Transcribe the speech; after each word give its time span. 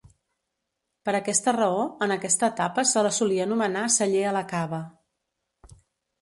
Per 1.09 1.13
aquesta 1.17 1.53
raó, 1.57 1.83
en 2.05 2.13
aquesta 2.15 2.49
etapa 2.55 2.85
se 2.93 3.05
la 3.09 3.13
solia 3.19 3.45
anomenar 3.49 3.85
celler 3.97 4.25
a 4.31 4.33
la 4.41 4.43
cava. 4.55 4.81